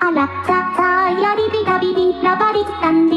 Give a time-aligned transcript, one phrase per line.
[0.00, 3.07] あらささやりびたびびバリスタン